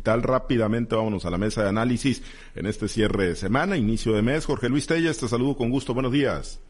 [0.00, 0.22] digital.
[0.22, 2.22] Rápidamente vámonos a la mesa de análisis
[2.54, 4.46] en este cierre de semana, inicio de mes.
[4.46, 5.92] Jorge Luis Tellas, te saludo con gusto.
[5.92, 6.60] Buenos días.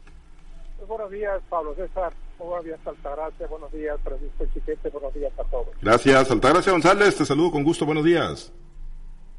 [0.77, 2.13] Pues buenos días, Pablo César.
[2.37, 3.47] Buenos días, Altagracia.
[3.47, 4.89] Buenos días, Francisco Chiquete.
[4.89, 5.67] Buenos días a todos.
[5.81, 7.15] Gracias, Altagracia González.
[7.15, 7.85] Te saludo con gusto.
[7.85, 8.51] Buenos días.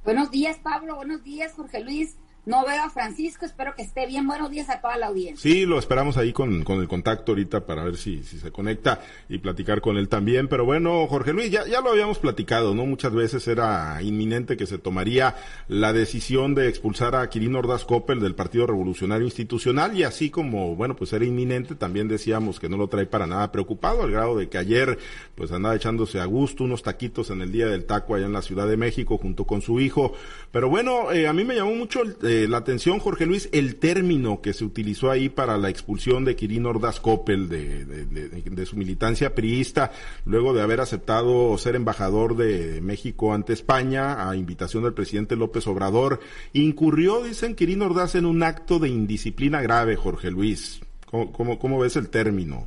[0.04, 0.96] Buenos días, Pablo.
[0.96, 2.16] Buenos días, Jorge Luis.
[2.44, 4.26] No veo a Francisco, espero que esté bien.
[4.26, 5.48] Buenos días a toda la audiencia.
[5.48, 9.00] Sí, lo esperamos ahí con, con el contacto ahorita para ver si, si se conecta
[9.28, 10.48] y platicar con él también.
[10.48, 12.84] Pero bueno, Jorge Luis, ya, ya lo habíamos platicado, ¿no?
[12.84, 15.36] Muchas veces era inminente que se tomaría
[15.68, 20.74] la decisión de expulsar a Quirino Ordaz Coppel del Partido Revolucionario Institucional y así como,
[20.74, 24.36] bueno, pues era inminente, también decíamos que no lo trae para nada preocupado, al grado
[24.36, 24.98] de que ayer
[25.36, 28.42] pues andaba echándose a gusto unos taquitos en el Día del Taco allá en la
[28.42, 30.12] Ciudad de México junto con su hijo.
[30.50, 33.76] Pero bueno, eh, a mí me llamó mucho el eh, la atención, Jorge Luis, el
[33.76, 38.76] término que se utilizó ahí para la expulsión de Quirino Ordaz Coppel de, de, su
[38.76, 39.92] militancia priista,
[40.24, 45.66] luego de haber aceptado ser embajador de México ante España a invitación del presidente López
[45.66, 46.20] Obrador.
[46.54, 50.80] Incurrió, dicen, Quirino Ordaz en un acto de indisciplina grave, Jorge Luis.
[51.10, 52.66] ¿Cómo, cómo, ves el término?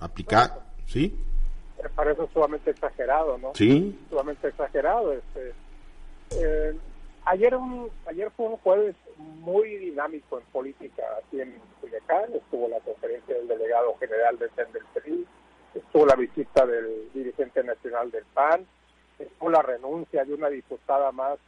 [0.00, 0.64] ¿Aplicar?
[0.86, 1.14] ¿Sí?
[1.82, 3.52] Me parece sumamente exagerado, ¿no?
[3.54, 3.98] Sí.
[4.08, 5.12] Sumamente exagerado.
[5.12, 5.52] Este,
[6.30, 6.74] eh,
[7.26, 12.34] Ayer, un, ayer fue un jueves muy dinámico en política aquí en Culiacán.
[12.34, 15.26] Estuvo la conferencia del delegado general del CEN del PRI,
[15.74, 18.66] estuvo la visita del dirigente nacional del PAN,
[19.18, 21.38] estuvo la renuncia de una diputada más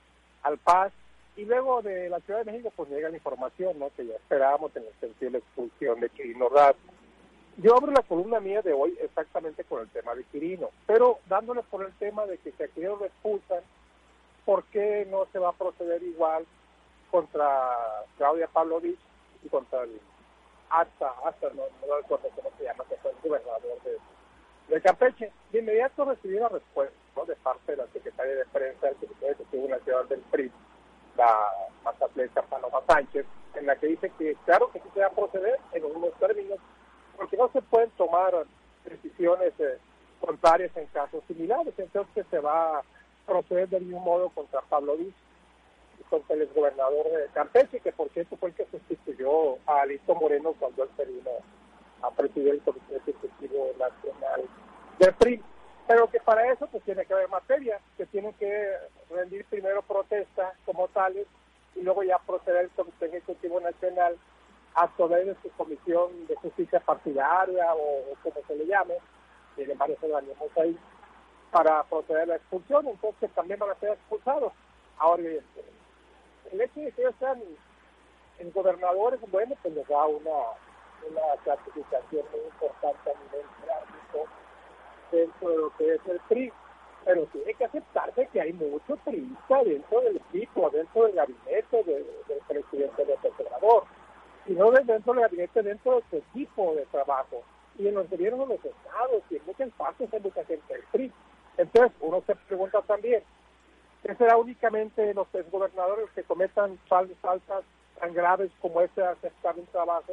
[0.42, 0.92] al PAS.
[1.36, 3.90] Y luego de la Ciudad de México, pues llega la información, ¿no?
[3.94, 6.74] Que ya esperábamos en el sentido de la expulsión de Quirino Raz.
[7.58, 11.62] Yo abro la columna mía de hoy exactamente con el tema de Quirino, pero dándole
[11.64, 13.60] por el tema de que si a Quirino lo expulsan,
[14.46, 16.46] ¿por qué no se va a proceder igual
[17.10, 17.76] contra
[18.16, 18.98] Claudia Pavlovich
[19.44, 20.00] y contra el
[20.70, 25.32] hasta, hasta no, no recuerdo cómo se llama, que fue el gobernador de, de Campeche?
[25.52, 29.68] De inmediato recibí la respuesta de parte de la secretaria de prensa del Secretario Ejecutivo
[29.68, 30.52] Nacional del PRI,
[31.16, 31.50] la
[31.84, 35.58] Mazatleta Paloma Sánchez, en la que dice que claro que sí se va a proceder
[35.72, 36.58] en algunos términos,
[37.16, 38.34] porque no se pueden tomar
[38.84, 39.78] decisiones eh,
[40.20, 42.82] contrarias en casos similares, entonces se va
[43.26, 45.14] proceder del mismo modo contra Pablo Díaz,
[46.08, 50.54] contra el gobernador de Campeche, que por cierto fue el que sustituyó a Alito Moreno
[50.58, 51.04] cuando él se
[52.02, 54.44] a presidir el Comité Ejecutivo Nacional
[54.98, 55.42] del PRI.
[55.88, 58.72] Pero que para eso pues tiene que haber materia, que tienen que
[59.10, 61.26] rendir primero protesta como tales
[61.74, 64.16] y luego ya proceder el Comité Ejecutivo Nacional
[64.74, 68.94] a través su comisión de justicia partidaria o, como se le llame,
[69.54, 70.76] tiene varios organismos ahí,
[71.56, 74.52] para proceder a la expulsión, entonces también van a ser expulsados.
[74.98, 77.40] Ahora, el hecho de que ellos sean
[78.38, 80.52] en gobernadores, bueno, pues les da una,
[81.08, 84.28] una clasificación muy importante a nivel práctico
[85.10, 86.52] dentro de lo que es el PRI.
[87.06, 92.06] Pero tiene que aceptarse que hay mucho priista dentro del equipo, dentro del gabinete del
[92.48, 93.84] presidente de Obrador.
[94.44, 97.42] Y no dentro del gabinete, dentro de su equipo de trabajo.
[97.78, 100.82] Y en los gobiernos de los estados y en muchas partes hay mucha gente del
[100.92, 101.12] PRI.
[101.58, 103.22] Entonces, uno se pregunta también,
[104.02, 107.64] ¿qué será únicamente los gobernadores que cometan faltas
[107.98, 110.12] tan graves como ese aceptar un trabajo?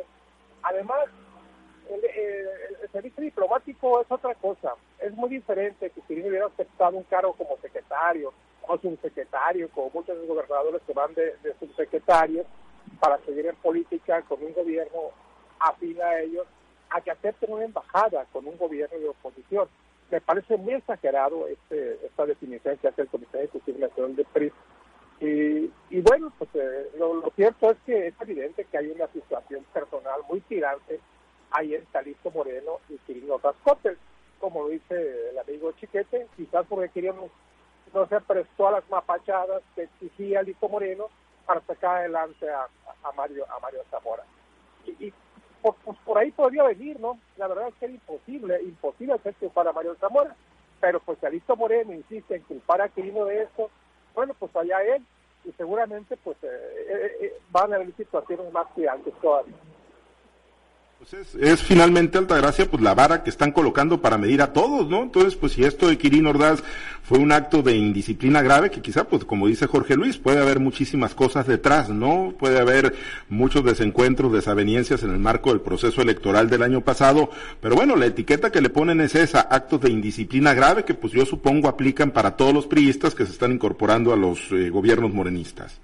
[0.64, 1.06] Además,
[1.90, 4.76] el, servicio diplomático es otra cosa.
[5.00, 8.32] Es muy diferente que si hubiera aceptado un cargo como secretario
[8.62, 12.46] o subsecretario, como muchos gobernadores que van de, de subsecretarios
[13.00, 15.12] para seguir en política con un gobierno
[15.60, 16.46] afín a ellos,
[16.90, 19.68] a que acepten una embajada con un gobierno de oposición
[20.14, 24.52] me parece muy exagerado este, esta definición que hace el Comité Ejecutivo Nacional de PRI.
[25.20, 29.66] Y, y bueno, pues eh, lo, cierto es que es evidente que hay una situación
[29.74, 31.00] personal muy tirante
[31.50, 33.98] ahí en Calixto Moreno y Quirino Rascotes,
[34.40, 37.32] como dice el amigo Chiquete, quizás porque queríamos
[37.92, 41.10] no se prestó a las mapachadas que exigía Listo Moreno
[41.48, 42.68] para sacar adelante a
[43.16, 44.24] Mario a Mario Zamora.
[45.64, 47.18] Pues, pues, por ahí podría venir, ¿no?
[47.38, 50.36] La verdad es que era imposible, imposible hacer culpar a Mario Zamora,
[50.82, 53.70] pero pues Alisto Moreno insiste en culpar a Quirino de esto,
[54.14, 55.06] bueno, pues allá él,
[55.46, 56.48] y seguramente pues eh,
[56.90, 59.56] eh, eh, van a haber situaciones más gigantes todavía.
[61.12, 65.04] Pues es, finalmente Altagracia, pues la vara que están colocando para medir a todos, ¿no?
[65.04, 66.64] Entonces, pues si esto de Quirino Ordaz
[67.04, 70.62] fue un acto de indisciplina grave, que quizá, pues como dice Jorge Luis, puede haber
[70.62, 72.34] muchísimas cosas detrás, ¿no?
[72.40, 72.96] Puede haber
[73.28, 77.30] muchos desencuentros, desaveniencias en el marco del proceso electoral del año pasado,
[77.60, 81.12] pero bueno, la etiqueta que le ponen es esa, actos de indisciplina grave, que pues
[81.12, 85.14] yo supongo aplican para todos los priistas que se están incorporando a los eh, gobiernos
[85.14, 85.82] morenistas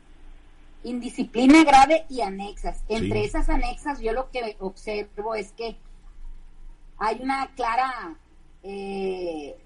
[0.83, 2.83] indisciplina grave y anexas.
[2.87, 5.77] Entre esas anexas yo lo que observo es que
[6.97, 8.17] hay una clara
[8.63, 9.57] eh,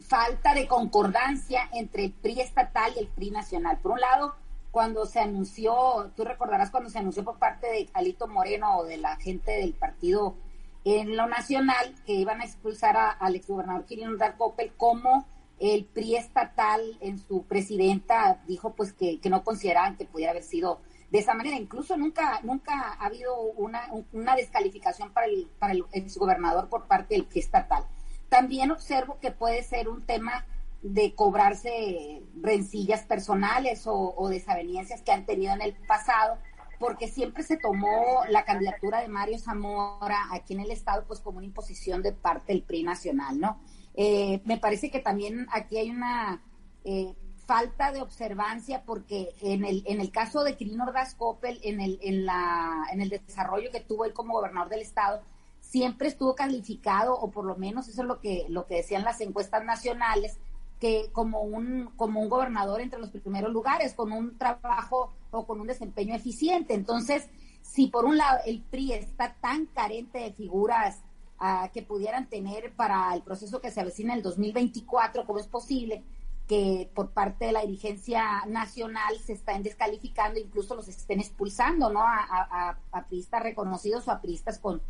[0.00, 3.78] falta de concordancia entre el PRI estatal y el PRI nacional.
[3.78, 4.36] Por un lado,
[4.70, 8.98] cuando se anunció, tú recordarás cuando se anunció por parte de Alito Moreno o de
[8.98, 10.36] la gente del partido
[10.84, 15.26] en lo nacional que iban a expulsar al exgobernador Quirino Coppel como
[15.60, 20.80] el PRI estatal en su presidenta dijo pues que, no consideraban que pudiera haber sido
[21.10, 21.56] de esa manera.
[21.56, 27.14] Incluso nunca, nunca ha habido una, una descalificación para el, para el exgobernador por parte
[27.14, 27.84] del PRI estatal.
[28.28, 30.46] También observo que puede ser un tema
[30.82, 36.38] de cobrarse rencillas personales o, o desavenencias que han tenido en el pasado,
[36.78, 41.38] porque siempre se tomó la candidatura de Mario Zamora aquí en el Estado pues como
[41.38, 43.58] una imposición de parte del PRI nacional, ¿no?
[44.00, 46.40] Eh, me parece que también aquí hay una
[46.84, 47.16] eh,
[47.46, 51.98] falta de observancia porque en el, en el caso de Quirino Ordaz Coppel, en el,
[52.00, 55.20] en, la, en el desarrollo que tuvo él como gobernador del Estado,
[55.58, 59.20] siempre estuvo calificado, o por lo menos eso es lo que, lo que decían las
[59.20, 60.38] encuestas nacionales,
[60.78, 65.60] que como un, como un gobernador entre los primeros lugares, con un trabajo o con
[65.60, 66.74] un desempeño eficiente.
[66.74, 67.28] Entonces,
[67.62, 71.02] si por un lado el PRI está tan carente de figuras
[71.38, 75.46] ah, que pudieran tener para el proceso que se avecina en el 2024, ¿cómo es
[75.46, 76.04] posible
[76.48, 82.00] que por parte de la dirigencia nacional se estén descalificando, incluso los estén expulsando, ¿no?
[82.00, 84.82] A, a, priistas reconocidos o a priistas con,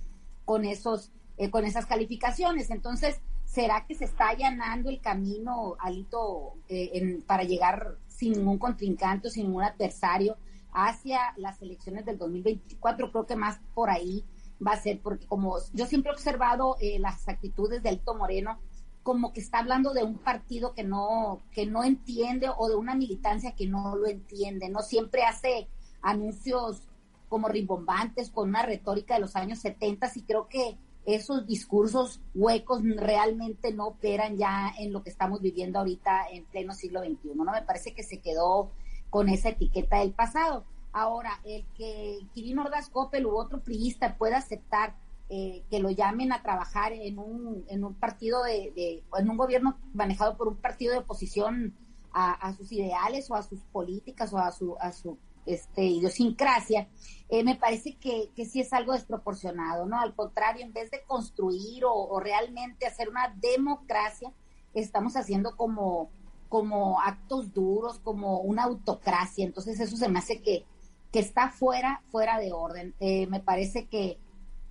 [0.44, 2.70] con, esos, eh, con esas calificaciones.
[2.70, 9.28] Entonces, ¿será que se está allanando el camino, Alito, eh, para llegar sin ningún contrincante,
[9.28, 10.36] sin ningún adversario
[10.72, 13.10] hacia las elecciones del 2024?
[13.10, 14.24] Creo que más por ahí
[14.64, 18.58] va a ser, porque como yo siempre he observado eh, las actitudes de Alito Moreno,
[19.02, 22.94] como que está hablando de un partido que no, que no entiende o de una
[22.94, 24.82] militancia que no lo entiende, ¿no?
[24.82, 25.68] Siempre hace
[26.02, 26.82] anuncios
[27.28, 30.76] como rimbombantes con una retórica de los años 70 y creo que
[31.06, 36.74] esos discursos huecos realmente no operan ya en lo que estamos viviendo ahorita en pleno
[36.74, 37.44] siglo XXI, ¿no?
[37.44, 38.70] Me parece que se quedó
[39.08, 40.64] con esa etiqueta del pasado.
[40.92, 44.96] Ahora, el que Quirino Ordaz Coppel u otro priista pueda aceptar
[45.30, 49.78] eh, que lo llamen a trabajar en un, en un partido de, en un gobierno
[49.92, 51.74] manejado por un partido de oposición
[52.12, 56.88] a, sus ideales o a sus políticas o a su, a su este, idiosincrasia,
[57.28, 60.00] eh, me parece que, que, sí es algo desproporcionado, ¿no?
[60.00, 64.32] Al contrario, en vez de construir o, realmente hacer una democracia,
[64.74, 66.10] estamos haciendo como,
[66.48, 69.44] como actos duros, como una autocracia.
[69.44, 70.64] Entonces eso se me hace que,
[71.12, 72.94] que está fuera, fuera de orden.
[73.00, 74.18] Eh, me parece que,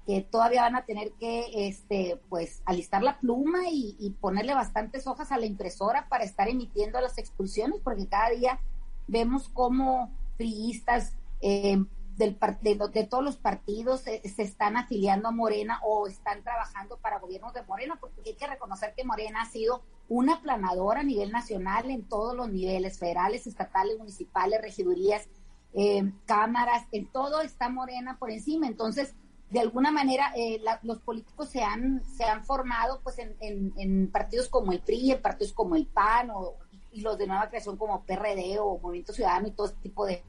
[0.06, 5.32] que todavía van a tener que este pues alistar la pluma y, ponerle bastantes hojas
[5.32, 8.60] a la impresora para estar emitiendo las expulsiones porque cada día
[9.08, 11.84] vemos cómo priistas eh,
[12.18, 17.20] del, de, de, todos los partidos se, están afiliando a Morena o están trabajando para
[17.20, 21.32] gobiernos de Morena porque hay que reconocer que Morena ha sido una aplanadora a nivel
[21.32, 25.28] nacional en todos los niveles federales, estatales, municipales, regidurías,
[25.74, 29.16] eh, cámaras, en todo está Morena por encima entonces
[29.50, 34.72] de alguna manera eh, los políticos se han, se han formado pues en, partidos como
[34.74, 36.56] el PRI, en partidos como el PAN o,
[36.92, 40.24] y los de nueva creación como PRD o Movimiento Ciudadano y todo este tipo de,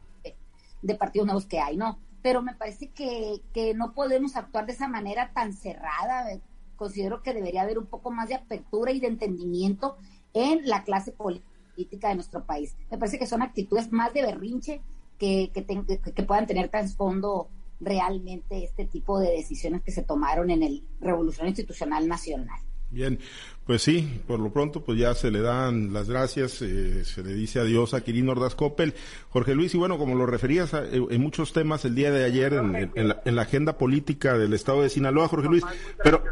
[0.82, 1.98] de, partidos nuevos que hay, ¿no?
[2.22, 6.28] Pero me parece que, que no podemos actuar de esa manera tan cerrada.
[6.76, 9.96] Considero que debería haber un poco más de apertura y de entendimiento
[10.32, 12.76] en la clase política de nuestro país.
[12.90, 14.82] Me parece que son actitudes más de berrinche
[15.18, 15.64] que, que,
[16.14, 17.48] que puedan tener trasfondo
[17.80, 22.60] realmente este tipo de decisiones que se tomaron en el Revolución Institucional Nacional.
[22.90, 23.18] Bien,
[23.66, 27.34] pues sí, por lo pronto pues ya se le dan las gracias, eh, se le
[27.34, 28.94] dice adiós a Quirino Ordaz Coppel.
[29.28, 32.54] Jorge Luis, y bueno, como lo referías eh, en muchos temas el día de ayer
[32.54, 35.64] en, en, la, agenda política del estado de Sinaloa, Jorge Luis,
[36.02, 36.22] pero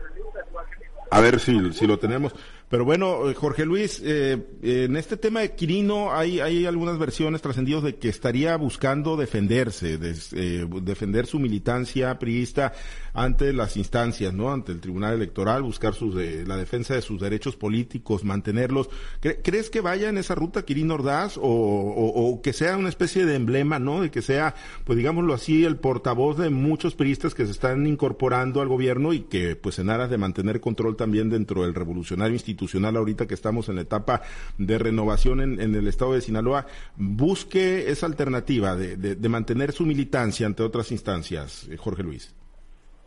[1.10, 2.34] a ver si, si lo tenemos.
[2.68, 7.40] Pero bueno, eh, Jorge Luis, eh, en este tema de Quirino hay, hay algunas versiones
[7.40, 12.72] trascendidas de que estaría buscando defenderse, eh, defender su militancia priista
[13.14, 14.52] ante las instancias, ¿no?
[14.52, 18.90] Ante el Tribunal Electoral, buscar sus, la defensa de sus derechos políticos, mantenerlos.
[19.20, 23.36] ¿Crees que vaya en esa ruta Quirino Ordaz o, o, que sea una especie de
[23.36, 24.02] emblema, ¿no?
[24.02, 24.54] De que sea,
[24.84, 29.20] pues digámoslo así, el portavoz de muchos priistas que se están incorporando al gobierno y
[29.20, 33.34] que, pues en aras de mantener control también dentro del revolucionario institucional institucional ahorita que
[33.34, 34.22] estamos en la etapa
[34.56, 40.62] de renovación en, el estado de Sinaloa, busque esa alternativa de, mantener su militancia ante
[40.62, 42.34] otras instancias, eh, Jorge Luis?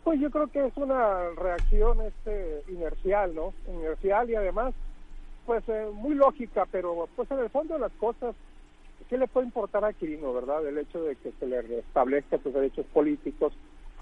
[0.03, 3.53] Pues yo creo que es una reacción este inercial, ¿no?
[3.68, 4.74] Inercial y además,
[5.46, 8.36] pues eh, muy lógica, pero pues en el fondo de las cosas,
[9.10, 10.68] ¿qué le puede importar a Quirino, verdad?
[10.68, 13.53] El hecho de que se le restablezca sus derechos políticos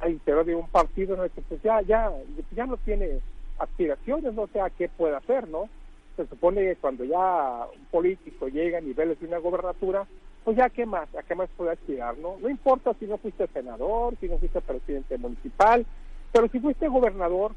[0.02, 2.12] al interior de un partido en el que pues ya, ya,
[2.56, 3.22] ya no tiene
[3.60, 5.70] aspiraciones, no sé a qué puede hacer, ¿no?
[6.18, 10.06] se supone que cuando ya un político llega a niveles de una gobernatura,
[10.44, 12.38] pues ya qué más, a qué más puede aspirar, ¿no?
[12.42, 15.86] No importa si no fuiste senador, si no fuiste presidente municipal,
[16.32, 17.54] pero si fuiste gobernador,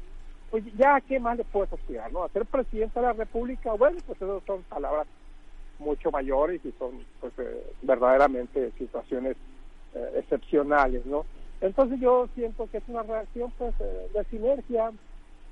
[0.51, 2.23] pues ya qué más le puedes aspirar, ¿no?
[2.23, 5.07] A ser presidente de la República, bueno, pues esas son palabras
[5.79, 9.35] mucho mayores y son pues eh, verdaderamente situaciones
[9.95, 11.25] eh, excepcionales, ¿no?
[11.61, 14.91] Entonces yo siento que es una reacción pues eh, de sinergia,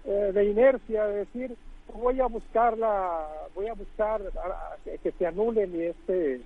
[0.06, 1.56] de inercia, de decir,
[1.94, 4.22] voy a buscar la, voy a buscar
[5.04, 6.42] que se anule mi este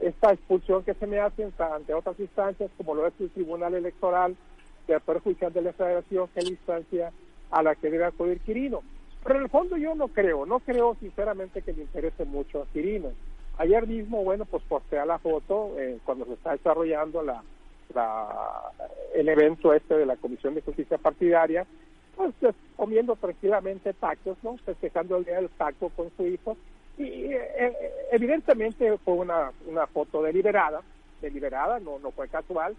[0.00, 4.34] esta expulsión que se me hace ante otras instancias como lo es el Tribunal Electoral
[4.88, 7.12] del Poder Judicial de la Federación que es la instancia
[7.50, 8.82] a la que debe acudir Quirino.
[9.22, 12.66] Pero en el fondo yo no creo, no creo sinceramente que le interese mucho a
[12.66, 13.12] Quirino.
[13.58, 17.42] Ayer mismo, bueno, pues postea la foto eh, cuando se está desarrollando la,
[17.94, 18.72] la,
[19.14, 21.66] el evento este de la Comisión de Justicia Partidaria,
[22.40, 24.56] pues, comiendo tranquilamente tacos, ¿no?
[24.58, 26.56] Festejando el día del taco con su hijo.
[26.98, 27.76] Y eh, eh,
[28.12, 30.82] evidentemente fue una, una foto deliberada,
[31.22, 32.76] deliberada, no, no fue casual.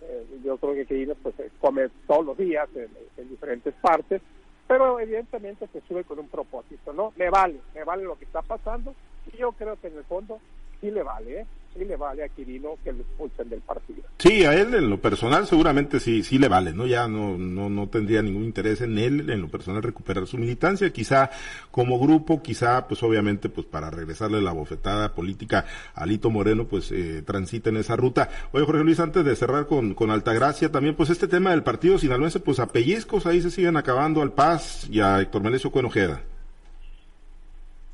[0.00, 4.22] Eh, yo creo que Kirino pues come todos los días en, en, diferentes partes,
[4.68, 7.12] pero evidentemente se sube con un propósito, ¿no?
[7.16, 8.94] Me vale, me vale lo que está pasando
[9.32, 10.38] y yo creo que en el fondo
[10.80, 11.46] sí le vale, ¿eh?
[11.74, 14.02] Sí le vale a Quirino que lo expulsen del partido.
[14.18, 16.86] Sí, a él en lo personal seguramente sí, sí le vale, ¿no?
[16.86, 20.90] Ya no, no, no tendría ningún interés en él, en lo personal, recuperar su militancia,
[20.90, 21.30] quizá
[21.70, 26.90] como grupo, quizá, pues obviamente, pues para regresarle la bofetada política a Lito Moreno, pues
[26.92, 28.28] eh, transita en esa ruta.
[28.52, 31.98] Oye, Jorge Luis, antes de cerrar con, con Altagracia, también, pues este tema del partido
[31.98, 36.22] sinaloense, pues a pellizcos ahí se siguen acabando al Paz y a Héctor Melesio Cuenojeda.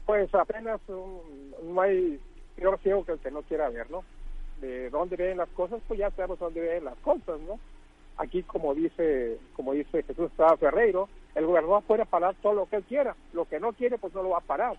[0.07, 2.21] Pues apenas no hay
[2.57, 4.05] peor ciego que el que no quiera ver, ¿no?
[4.61, 7.59] De dónde ven las cosas, pues ya sabemos dónde ven las cosas, ¿no?
[8.17, 12.77] Aquí, como dice como dice Jesús Estrada Ferreiro, el gobernador puede parar todo lo que
[12.77, 13.17] él quiera.
[13.33, 14.77] Lo que no quiere, pues no lo va a parar.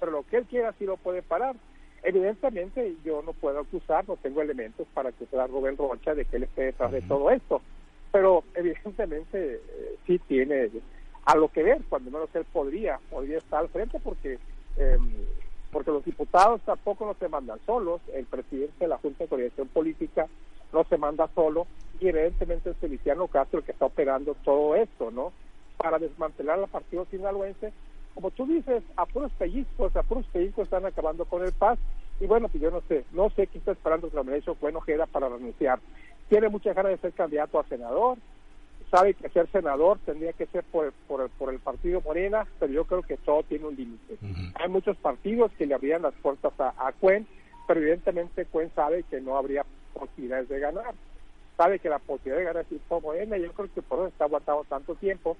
[0.00, 1.54] Pero lo que él quiera sí lo puede parar.
[2.02, 6.36] Evidentemente, yo no puedo acusar, no tengo elementos para acusar a Rubén Rocha de que
[6.36, 7.60] él esté detrás de todo esto.
[8.10, 10.70] Pero evidentemente eh, sí tiene
[11.26, 14.38] a lo que ver, cuando menos él podría, podría estar al frente porque
[14.78, 14.98] eh,
[15.72, 19.68] porque los diputados tampoco no se mandan solos, el presidente de la Junta de Coordinación
[19.68, 20.26] Política
[20.72, 21.66] no se manda solo,
[22.00, 25.32] y evidentemente es Feliciano Castro el que está operando todo esto, ¿no?
[25.76, 27.72] Para desmantelar al partido sinaloense,
[28.14, 31.78] como tú dices, a puros pellizcos, a puros pellizcos están acabando con el paz,
[32.20, 35.28] y bueno, pues yo no sé, no sé qué está esperando Flaminense Bueno Ojeda para
[35.28, 35.78] renunciar.
[36.28, 38.18] Tiene mucha ganas de ser candidato a senador,
[38.90, 42.84] sabe que ser senador tendría que ser por, por, por el partido Morena, pero yo
[42.84, 44.16] creo que todo tiene un límite.
[44.54, 47.26] Hay muchos partidos que le abrían las puertas a, a Cuen,
[47.66, 50.94] pero evidentemente Cuen sabe que no habría posibilidades de ganar.
[51.56, 54.24] Sabe que la posibilidad de ganar es por Morena, yo creo que por eso está
[54.24, 55.36] aguantado tanto tiempo.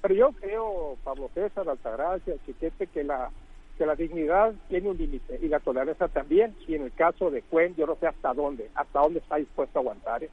[0.00, 3.30] Pero yo creo, Pablo César, Altagracia, Chiquete, que la
[3.78, 7.40] que la dignidad tiene un límite y la tolerancia también, y en el caso de
[7.42, 10.22] Cuen, yo no sé hasta dónde, hasta dónde está dispuesto a aguantar.
[10.22, 10.32] eso.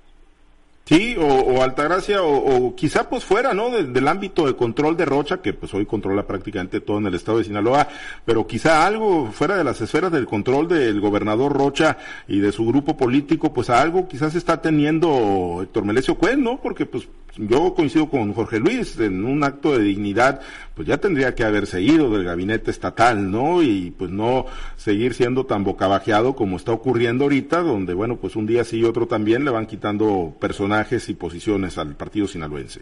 [0.90, 3.70] Sí, o, Altagracia, o, quizá pues fuera, ¿no?
[3.70, 7.38] del ámbito de control de Rocha, que pues hoy controla prácticamente todo en el estado
[7.38, 7.88] de Sinaloa,
[8.26, 12.66] pero quizá algo fuera de las esferas del control del gobernador Rocha y de su
[12.66, 16.60] grupo político, pues algo quizás está teniendo Héctor Melesio Cuen, ¿no?
[16.60, 17.08] Porque pues
[17.38, 20.42] yo coincido con Jorge Luis, en un acto de dignidad,
[20.74, 23.62] pues ya tendría que haberse ido del gabinete estatal, ¿no?
[23.62, 24.46] Y pues no
[24.76, 28.84] seguir siendo tan bocabajeado como está ocurriendo ahorita, donde bueno, pues un día sí y
[28.86, 32.82] otro también le van quitando personal y posiciones al partido sinaloense?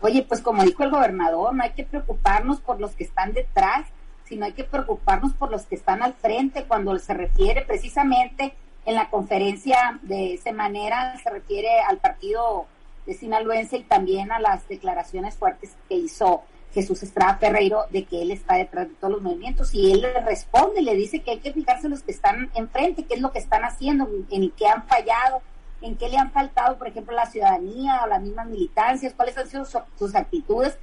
[0.00, 3.86] Oye, pues como dijo el gobernador, no hay que preocuparnos por los que están detrás,
[4.24, 8.54] sino hay que preocuparnos por los que están al frente cuando se refiere precisamente
[8.84, 12.66] en la conferencia de esa manera, se refiere al partido
[13.14, 18.30] sinaloense y también a las declaraciones fuertes que hizo Jesús Estrada Ferreiro de que él
[18.30, 21.52] está detrás de todos los movimientos y él le responde, le dice que hay que
[21.52, 24.86] fijarse en los que están enfrente, qué es lo que están haciendo, en qué han
[24.86, 25.40] fallado,
[25.80, 29.48] en qué le han faltado, por ejemplo, la ciudadanía o las mismas militancias, cuáles han
[29.48, 30.78] sido sus actitudes,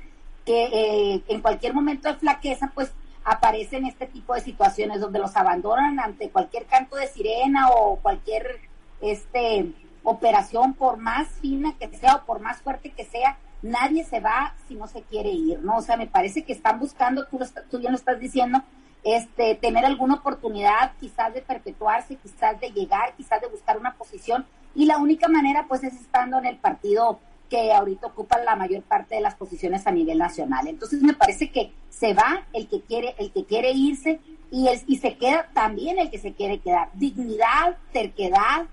[0.45, 2.91] que eh, en cualquier momento de flaqueza, pues
[3.23, 8.59] aparecen este tipo de situaciones donde los abandonan ante cualquier canto de sirena o cualquier
[9.01, 9.71] este
[10.03, 14.55] operación, por más fina que sea o por más fuerte que sea, nadie se va
[14.67, 15.77] si no se quiere ir, ¿no?
[15.77, 18.61] O sea, me parece que están buscando, tú, tú bien lo estás diciendo,
[19.03, 24.45] este, tener alguna oportunidad quizás de perpetuarse, quizás de llegar, quizás de buscar una posición,
[24.75, 27.19] y la única manera pues es estando en el partido
[27.49, 30.67] que ahorita ocupa la mayor parte de las posiciones a nivel nacional.
[30.67, 34.19] Entonces me parece que se va el que quiere, el que quiere irse
[34.49, 36.89] y, el, y se queda también el que se quiere quedar.
[36.93, 38.65] Dignidad, terquedad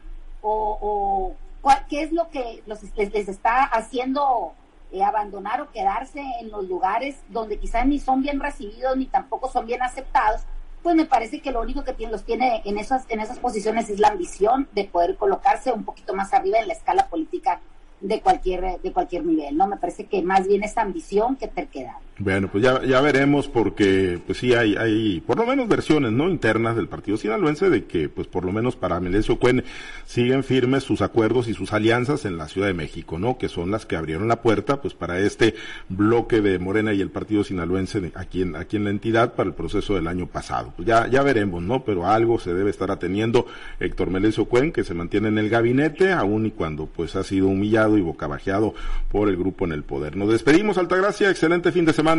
[0.42, 4.54] o, o qué es lo que los, les, está haciendo
[4.92, 9.50] eh, abandonar o quedarse en los lugares donde quizás ni son bien recibidos ni tampoco
[9.50, 10.42] son bien aceptados,
[10.82, 13.98] pues me parece que lo único que los tiene en esas, en esas posiciones es
[13.98, 17.60] la ambición de poder colocarse un poquito más arriba en la escala política
[18.00, 19.66] de cualquier, de cualquier nivel, ¿no?
[19.66, 21.96] Me parece que más bien es ambición que terquedad.
[22.22, 26.28] Bueno, pues ya, ya veremos porque pues sí hay, hay por lo menos versiones no
[26.28, 29.64] internas del partido sinaloense de que pues por lo menos para Melesio Cuen
[30.04, 33.38] siguen firmes sus acuerdos y sus alianzas en la Ciudad de México, ¿no?
[33.38, 35.54] Que son las que abrieron la puerta pues para este
[35.88, 39.54] bloque de Morena y el partido sinaloense aquí en, aquí en la entidad para el
[39.54, 40.74] proceso del año pasado.
[40.76, 41.84] Pues ya, ya veremos, ¿no?
[41.84, 43.46] Pero algo se debe estar ateniendo
[43.78, 47.46] Héctor Melesio Cuen que se mantiene en el gabinete aún y cuando pues ha sido
[47.46, 48.74] humillado y bocabajeado
[49.10, 50.16] por el grupo en el poder.
[50.16, 52.09] Nos despedimos, Altagracia, excelente fin de semana.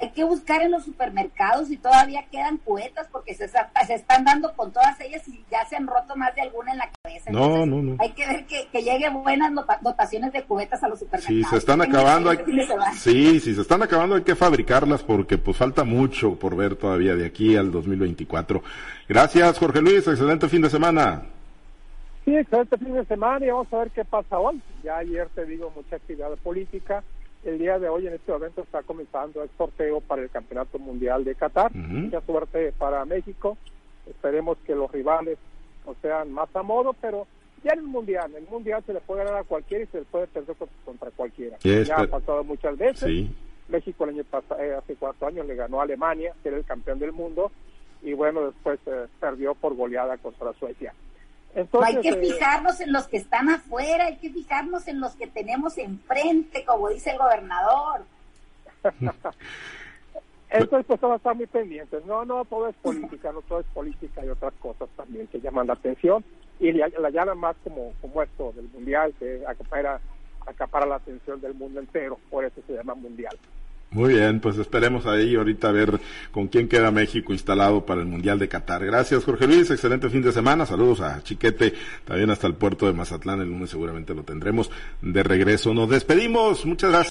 [0.00, 4.52] Hay que buscar en los supermercados y todavía quedan cubetas porque se, se, están dando
[4.54, 7.32] con todas ellas y ya se han roto más de alguna en la cabeza.
[7.32, 7.96] no, no, no.
[7.98, 11.36] Hay que ver que, que lleguen buenas dotaciones de cubetas a los supermercados.
[11.36, 12.30] Sí, se están acabando.
[12.30, 12.38] Hay,
[12.96, 14.14] sí, sí, se están acabando.
[14.14, 18.62] Hay que fabricarlas porque pues falta mucho por ver todavía de aquí al 2024.
[19.08, 20.06] Gracias, Jorge Luis.
[20.06, 21.22] Excelente fin de semana.
[22.24, 24.62] Sí, excelente fin de semana y vamos a ver qué pasa hoy.
[24.84, 27.02] Ya ayer te digo mucha actividad política
[27.44, 31.24] el día de hoy en este momento está comenzando el sorteo para el Campeonato Mundial
[31.24, 31.74] de Qatar.
[31.74, 33.56] Mucha suerte para México.
[34.08, 35.38] Esperemos que los rivales
[35.86, 37.26] no sean más a modo, pero
[37.62, 39.98] ya en el Mundial, en el Mundial se le puede ganar a cualquiera y se
[39.98, 41.56] le puede perder contra cualquiera.
[41.62, 43.28] ya ha pasado muchas veces.
[43.68, 46.64] México el año pasado, eh, hace cuatro años le ganó a Alemania, que era el
[46.64, 47.52] campeón del mundo,
[48.00, 50.94] y bueno, después eh, perdió por goleada contra Suecia
[51.82, 55.26] hay que eh, fijarnos en los que están afuera, hay que fijarnos en los que
[55.26, 58.04] tenemos enfrente, como dice el gobernador.
[60.50, 62.04] Entonces, pues a estar muy pendientes.
[62.06, 65.66] No, no, todo es política, no todo es política y otras cosas también que llaman
[65.66, 66.24] la atención.
[66.58, 70.00] Y la, la llaman más como, como esto del mundial, que acapara,
[70.46, 73.36] acapara la atención del mundo entero, por eso se llama mundial.
[73.90, 75.98] Muy bien, pues esperemos ahí ahorita a ver
[76.30, 78.84] con quién queda México instalado para el Mundial de Qatar.
[78.84, 79.70] Gracias, Jorge Luis.
[79.70, 80.66] Excelente fin de semana.
[80.66, 81.72] Saludos a Chiquete,
[82.04, 83.40] también hasta el puerto de Mazatlán.
[83.40, 84.70] El lunes seguramente lo tendremos
[85.00, 85.72] de regreso.
[85.72, 86.66] Nos despedimos.
[86.66, 87.06] Muchas gracias.